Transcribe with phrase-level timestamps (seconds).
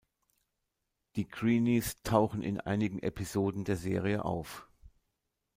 [1.15, 4.67] Die Greenes tauchen in einigen Episoden der Serie auf.